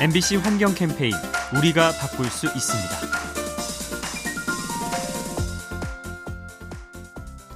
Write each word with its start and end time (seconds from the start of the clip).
MBC 0.00 0.36
환경 0.36 0.74
캠페인 0.74 1.12
우리가 1.56 1.92
바꿀 1.92 2.26
수 2.26 2.46
있습니다. 2.46 2.88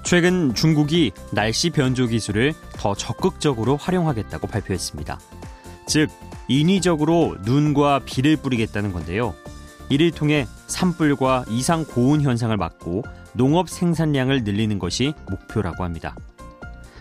최근 0.04 0.54
중국이 0.54 1.11
날씨 1.32 1.71
변조 1.71 2.06
기술을 2.06 2.54
더 2.74 2.95
적극적으로 2.95 3.77
활용하겠다고 3.77 4.46
발표했습니다. 4.46 5.19
즉, 5.88 6.11
인위적으로 6.47 7.37
눈과 7.43 8.03
비를 8.04 8.37
뿌리겠다는 8.37 8.93
건데요. 8.93 9.35
이를 9.91 10.13
통해 10.13 10.47
산불과 10.69 11.47
이상 11.49 11.85
고온 11.85 12.23
현상을 12.23 12.57
막고 12.57 13.03
농업 13.33 13.69
생산량을 13.69 14.45
늘리는 14.45 14.79
것이 14.79 15.13
목표라고 15.29 15.83
합니다. 15.83 16.15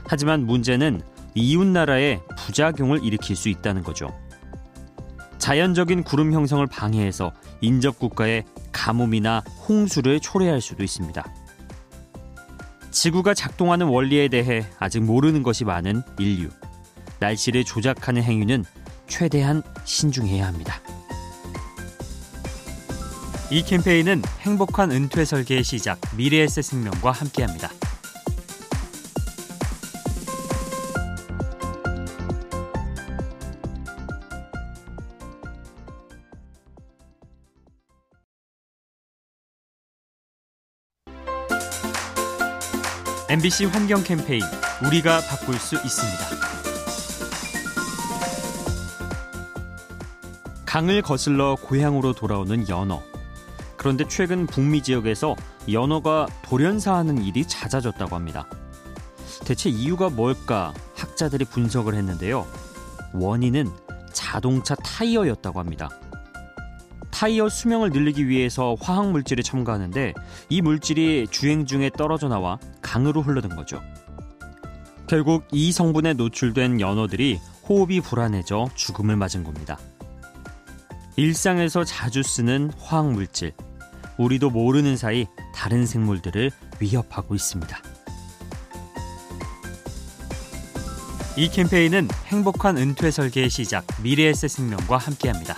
하지만 0.08 0.46
문제는 0.48 1.02
이웃 1.36 1.66
나라에 1.66 2.22
부작용을 2.38 3.04
일으킬 3.04 3.36
수 3.36 3.50
있다는 3.50 3.84
거죠. 3.84 4.12
자연적인 5.48 6.04
구름 6.04 6.34
형성을 6.34 6.68
방해해서 6.68 7.32
인접 7.62 8.00
국가의 8.00 8.44
가뭄이나 8.74 9.46
홍수를 9.70 10.20
초래할 10.20 10.60
수도 10.60 10.84
있습니다. 10.84 11.26
지구가 12.92 13.34
작동하는 13.34 13.88
원리에 13.88 14.28
대해 14.28 14.66
아직 14.78 15.02
모르는 15.02 15.44
것이 15.44 15.64
많은 15.64 16.02
인류. 16.20 16.50
날씨를 17.22 17.64
조작하는 17.64 18.24
행위는 18.24 18.66
최대한 19.08 19.64
신중해야 19.86 20.46
합니다. 20.46 20.82
이 23.50 23.64
캠페인은 23.64 24.24
행복한 24.42 24.92
은퇴 24.92 25.24
설계의 25.24 25.64
시작 25.64 25.98
미래에셋 26.18 26.62
생명과 26.62 27.12
함께합니다. 27.12 27.70
MBC 43.30 43.66
환경 43.66 44.02
캠페인 44.04 44.42
우리가 44.86 45.20
바꿀 45.20 45.56
수 45.56 45.76
있습니다. 45.76 46.18
강을 50.66 51.02
거슬러 51.02 51.58
고향으로 51.62 52.14
돌아오는 52.14 52.70
연어. 52.70 53.04
그런데 53.76 54.06
최근 54.08 54.48
북미 54.48 54.82
지역에서 54.82 55.36
연어가 55.70 56.28
돌연사하는 56.44 57.22
일이 57.22 57.46
잦아졌다고 57.46 58.16
합니다. 58.16 58.48
대체 59.44 59.70
이유가 59.70 60.08
뭘까 60.08 60.74
학자들이 60.96 61.44
분석을 61.44 61.96
했는데요. 61.96 62.48
원인은 63.14 63.70
자동차 64.14 64.74
타이어였다고 64.76 65.60
합니다. 65.60 65.90
타이어 67.18 67.50
수명을 67.50 67.90
늘리기 67.90 68.28
위해서 68.28 68.76
화학 68.80 69.10
물질에 69.10 69.42
첨가하는데 69.42 70.14
이 70.50 70.62
물질이 70.62 71.26
주행 71.32 71.66
중에 71.66 71.90
떨어져 71.90 72.28
나와 72.28 72.60
강으로 72.84 73.24
흘러든 73.24 73.56
거죠. 73.56 73.82
결국 75.08 75.44
이 75.52 75.72
성분에 75.72 76.14
노출된 76.14 76.80
연어들이 76.80 77.40
호흡이 77.68 78.02
불안해져 78.02 78.70
죽음을 78.76 79.16
맞은 79.16 79.44
겁니다. 79.44 79.80
일상에서 81.16 81.84
자주 81.84 82.22
쓰는 82.22 82.70
화학 82.78 83.12
물질, 83.12 83.52
우리도 84.20 84.52
모르는 84.52 84.96
사이 84.96 85.26
다른 85.56 85.88
생물들을 85.88 86.52
위협하고 86.80 87.34
있습니다. 87.34 87.80
이 91.36 91.50
캠페인은 91.50 92.10
행복한 92.28 92.78
은퇴 92.78 93.10
설계의 93.10 93.50
시작 93.50 93.88
미래에셋 94.04 94.52
생명과 94.52 94.98
함께합니다. 94.98 95.56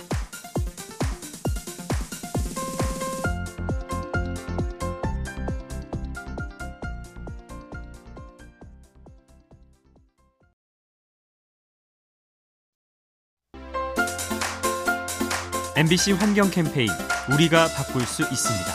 MBC 15.80 16.12
환경 16.12 16.50
캠페인 16.50 16.90
우리가 17.32 17.68
바꿀 17.68 18.02
수 18.02 18.20
있습니다. 18.20 18.66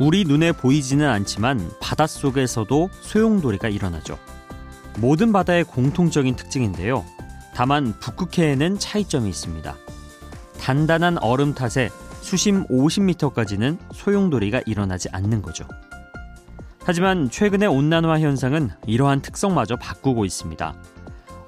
우리 0.00 0.24
눈에 0.24 0.50
보이지는 0.50 1.08
않지만 1.08 1.70
바닷속에서도 1.80 2.90
소용돌이가 3.00 3.68
일어나죠. 3.68 4.18
모든 4.98 5.32
바다의 5.32 5.62
공통적인 5.62 6.34
특징인데요. 6.34 7.04
다만 7.54 7.94
북극해에는 8.00 8.80
차이점이 8.80 9.28
있습니다. 9.28 9.76
단단한 10.60 11.18
얼음 11.18 11.54
탓에 11.54 11.90
수심 12.22 12.66
50m까지는 12.66 13.78
소용돌이가 13.92 14.62
일어나지 14.66 15.08
않는 15.12 15.42
거죠. 15.42 15.64
하지만 16.82 17.30
최근의 17.30 17.68
온난화 17.68 18.18
현상은 18.18 18.70
이러한 18.88 19.22
특성마저 19.22 19.76
바꾸고 19.76 20.24
있습니다. 20.24 20.74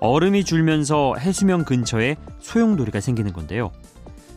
얼음이 0.04 0.42
줄면서 0.42 1.14
해수면 1.16 1.64
근처에 1.64 2.16
소용돌이가 2.40 3.00
생기는 3.00 3.32
건데요. 3.32 3.70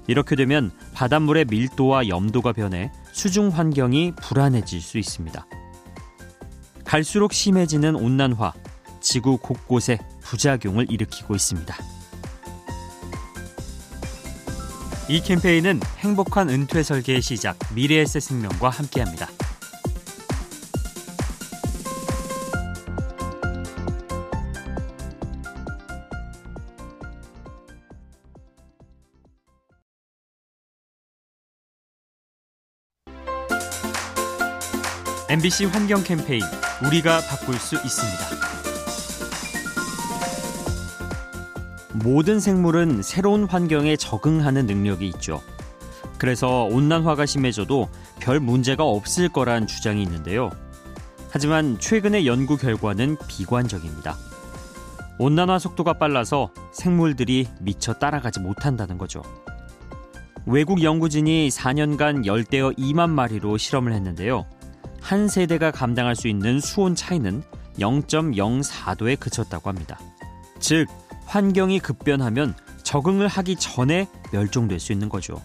이렇게 0.05 0.35
되면 0.35 0.69
바닷물의 0.93 1.45
밀도와 1.45 2.07
염도가 2.07 2.53
변해 2.53 2.91
수중 3.11 3.49
환경이 3.49 4.13
불안해질 4.15 4.79
수 4.79 4.99
있습니다. 4.99 5.47
갈수록 6.83 7.33
심해지는 7.33 7.95
온난화, 7.95 8.53
지구 9.01 9.39
곳곳에 9.39 9.97
부작용을 10.21 10.85
일으키고 10.91 11.33
있습니다. 11.33 11.75
이 15.09 15.19
캠페인은 15.19 15.79
행복한 15.97 16.49
은퇴 16.49 16.83
설계의 16.83 17.23
시작 17.23 17.57
미래에셋 17.73 18.21
생명과 18.21 18.69
함께합니다. 18.69 19.29
MBC 35.27 35.65
환경 35.65 36.03
캠페인 36.03 36.43
우리가 36.85 37.19
바꿀 37.21 37.55
수 37.55 37.73
있습니다. 37.73 38.25
모든 41.93 42.39
생물은 42.39 43.01
새로운 43.01 43.45
환경에 43.45 43.95
적응하는 43.97 44.67
능력이 44.67 45.07
있죠. 45.07 45.41
그래서 46.19 46.65
온난화가 46.65 47.25
심해져도 47.25 47.89
별 48.19 48.39
문제가 48.39 48.83
없을 48.83 49.27
거란 49.27 49.65
주장이 49.65 50.03
있는데요. 50.03 50.51
하지만 51.31 51.79
최근의 51.79 52.27
연구 52.27 52.55
결과는 52.55 53.17
비관적입니다. 53.27 54.15
온난화 55.17 55.57
속도가 55.57 55.93
빨라서 55.93 56.51
생물들이 56.71 57.47
미처 57.61 57.93
따라가지 57.93 58.41
못한다는 58.41 58.99
거죠. 58.99 59.23
외국 60.45 60.83
연구진이 60.83 61.49
4년간 61.49 62.27
열대어 62.27 62.73
2만 62.77 63.09
마리로 63.09 63.57
실험을 63.57 63.91
했는데요. 63.91 64.45
한 65.05 65.27
세대가 65.27 65.69
감당할 65.69 66.15
수 66.15 66.27
있는 66.27 66.59
수온 66.59 66.95
차이는 66.95 67.43
0.04도에 67.77 69.19
그쳤다고 69.19 69.69
합니다. 69.69 69.99
즉, 70.59 70.87
환경이 71.25 71.79
급변하면 71.79 72.55
적응을 72.81 73.27
하기 73.27 73.55
전에 73.57 74.07
멸종될 74.31 74.79
수 74.79 74.93
있는 74.93 75.07
거죠. 75.07 75.39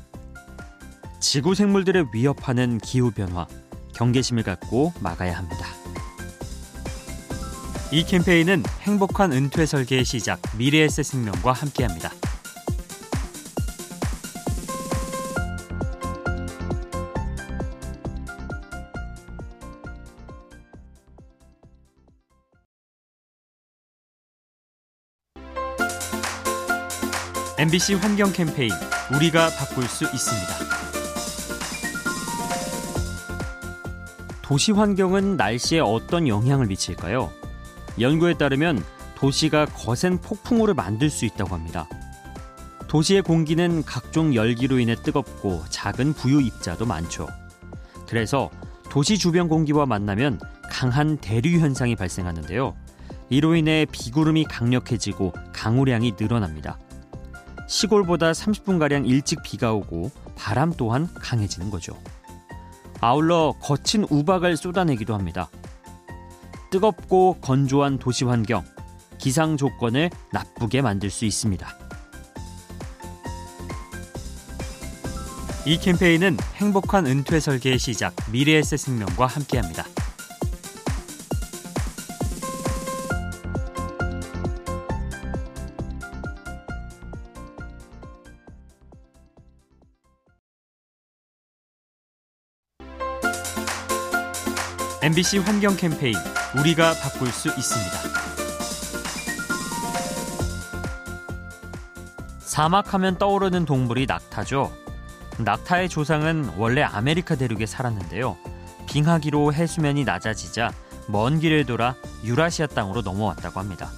지구 1.21 1.55
생물들을 1.55 2.07
위협하는 2.15 2.79
기후 2.79 3.11
변화, 3.11 3.47
경계심을 3.93 4.45
갖고 4.45 4.95
막아야 4.99 5.37
합니다. 5.37 5.67
이 7.93 8.03
캠페인은 8.05 8.63
행복한 8.81 9.31
은퇴 9.31 9.67
설계의 9.67 10.07
시작 10.07 10.41
미래에셋 10.57 11.05
생명과 11.05 11.53
함께합니다. 11.53 12.11
MBC 27.61 27.93
환경 27.97 28.33
캠페인 28.33 28.71
우리가 29.15 29.51
바꿀 29.51 29.85
수 29.85 30.05
있습니다. 30.05 30.49
도시 34.41 34.73
환경은 34.73 35.37
날씨에 35.37 35.81
어떤 35.81 36.27
영향을 36.27 36.69
미칠까요? 36.69 37.31
연구에 38.01 38.33
따르면 38.33 38.83
도시가 39.15 39.67
거센 39.67 40.17
폭풍우를 40.23 40.73
만들 40.73 41.11
수 41.11 41.27
있다고 41.27 41.55
합니다. 41.55 41.87
도시의 42.89 43.21
공기는 43.21 43.85
각종 43.85 44.35
열기로 44.35 44.79
인해 44.79 44.95
뜨겁고 44.95 45.63
작은 45.69 46.15
부유 46.15 46.41
입자도 46.41 46.87
많죠. 46.87 47.29
그래서 48.09 48.49
도시 48.89 49.19
주변 49.19 49.49
공기와 49.49 49.85
만나면 49.85 50.41
강한 50.71 51.19
대류 51.19 51.59
현상이 51.59 51.95
발생하는데요. 51.95 52.75
이로 53.29 53.55
인해 53.55 53.85
비구름이 53.93 54.45
강력해지고 54.45 55.35
강우량이 55.53 56.15
늘어납니다. 56.19 56.79
시골보다 57.71 58.33
30분가량 58.33 59.09
일찍 59.09 59.45
비가 59.45 59.73
오고 59.73 60.11
바람 60.35 60.73
또한 60.77 61.09
강해지는 61.15 61.71
거죠. 61.71 61.97
아울러 63.01 63.55
거친 63.61 64.05
우박을 64.11 64.57
쏟아내기도 64.57 65.15
합니다. 65.15 65.49
뜨겁고 66.71 67.39
건조한 67.41 67.99
도시 67.99 68.25
환경, 68.25 68.65
기상 69.19 69.57
조건을 69.57 70.11
나쁘게 70.33 70.83
만들 70.83 71.11
수 71.11 71.25
있습니다. 71.25 71.69
이 75.65 75.79
캠페인은 75.79 76.39
행복한 76.57 77.07
은퇴 77.07 77.39
설계의 77.39 77.79
시작 77.79 78.17
미래에셋 78.33 78.81
생명과 78.81 79.27
함께합니다. 79.27 79.85
MBC 95.03 95.39
환경 95.39 95.77
캠페인 95.77 96.15
우리가 96.59 96.93
바꿀 96.93 97.29
수 97.29 97.49
있습니다. 97.49 97.91
사막하면 102.41 103.17
떠오르는 103.17 103.65
동물이 103.65 104.05
낙타죠. 104.05 104.71
낙타의 105.39 105.89
조상은 105.89 106.51
원래 106.59 106.83
아메리카 106.83 107.37
대륙에 107.37 107.65
살았는데요. 107.65 108.37
빙하기로 108.91 109.55
해수면이 109.55 110.05
낮아지자 110.05 110.71
먼 111.09 111.41
길을 111.41 111.65
돌아 111.65 111.95
유라시아 112.23 112.67
땅으로 112.67 113.01
넘어왔다고 113.01 113.59
합니다. 113.59 113.91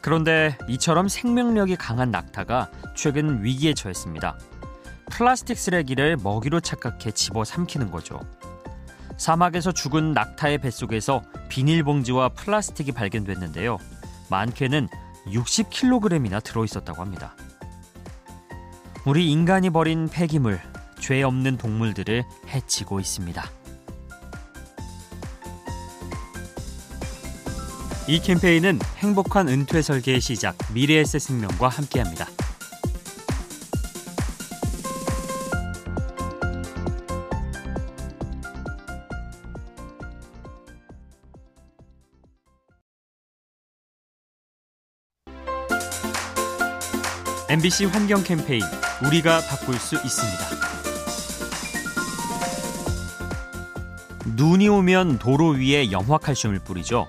그런데 0.00 0.56
이처럼 0.68 1.08
생명력이 1.08 1.74
강한 1.74 2.12
낙타가 2.12 2.70
최근 2.94 3.42
위기에 3.42 3.74
처했습니다. 3.74 4.38
플라스틱 5.10 5.58
쓰레기를 5.58 6.18
먹이로 6.22 6.60
착각해 6.60 7.10
집어 7.10 7.42
삼키는 7.42 7.90
거죠. 7.90 8.20
사막에서 9.18 9.72
죽은 9.72 10.12
낙타의 10.12 10.58
뱃속에서 10.58 11.22
비닐봉지와 11.48 12.30
플라스틱이 12.30 12.92
발견됐는데요. 12.92 13.78
많게는 14.30 14.88
60kg이나 15.26 16.42
들어있었다고 16.42 17.02
합니다. 17.02 17.34
우리 19.04 19.30
인간이 19.30 19.70
버린 19.70 20.08
폐기물, 20.08 20.60
죄 21.00 21.22
없는 21.22 21.58
동물들을 21.58 22.24
해치고 22.48 23.00
있습니다. 23.00 23.44
이 28.06 28.20
캠페인은 28.20 28.78
행복한 28.98 29.48
은퇴 29.48 29.82
설계의 29.82 30.20
시작 30.20 30.56
미래에셋 30.72 31.20
생명과 31.20 31.68
함께합니다. 31.68 32.26
MBC 47.50 47.86
환경 47.86 48.22
캠페인 48.22 48.60
우리가 49.02 49.40
바꿀 49.40 49.76
수 49.76 49.94
있습니다. 49.94 50.44
눈이 54.36 54.68
오면 54.68 55.18
도로 55.18 55.52
위에 55.52 55.90
염화칼슘을 55.90 56.58
뿌리죠. 56.58 57.08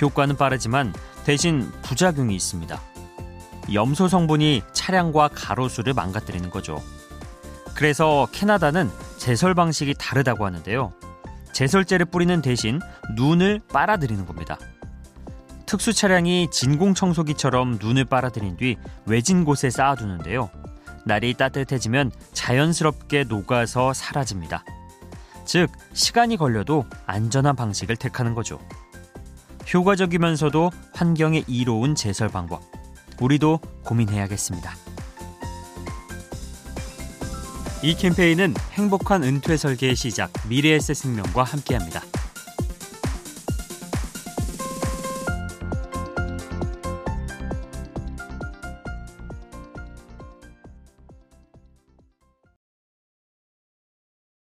효과는 0.00 0.36
빠르지만 0.36 0.94
대신 1.24 1.72
부작용이 1.82 2.36
있습니다. 2.36 2.80
염소 3.72 4.06
성분이 4.06 4.62
차량과 4.72 5.30
가로수를 5.34 5.92
망가뜨리는 5.92 6.48
거죠. 6.50 6.80
그래서 7.74 8.28
캐나다는 8.30 8.88
제설 9.18 9.56
방식이 9.56 9.94
다르다고 9.98 10.46
하는데요. 10.46 10.92
제설제를 11.52 12.06
뿌리는 12.06 12.40
대신 12.42 12.78
눈을 13.16 13.60
빨아들이는 13.72 14.24
겁니다. 14.24 14.56
특수 15.66 15.92
차량이 15.92 16.48
진공 16.50 16.94
청소기처럼 16.94 17.78
눈을 17.80 18.04
빨아들인 18.04 18.56
뒤 18.56 18.76
외진 19.06 19.44
곳에 19.44 19.70
쌓아두는데요. 19.70 20.50
날이 21.04 21.34
따뜻해지면 21.34 22.12
자연스럽게 22.32 23.24
녹아서 23.24 23.92
사라집니다. 23.92 24.64
즉, 25.44 25.70
시간이 25.92 26.36
걸려도 26.36 26.86
안전한 27.06 27.56
방식을 27.56 27.96
택하는 27.96 28.34
거죠. 28.34 28.58
효과적이면서도 29.72 30.70
환경에 30.94 31.44
이로운 31.46 31.94
제설 31.94 32.28
방법. 32.28 32.62
우리도 33.20 33.60
고민해야겠습니다. 33.84 34.74
이 37.82 37.94
캠페인은 37.94 38.54
행복한 38.72 39.22
은퇴 39.22 39.58
설계의 39.58 39.94
시작 39.94 40.32
미래에셋 40.48 40.96
생명과 40.96 41.42
함께합니다. 41.44 42.00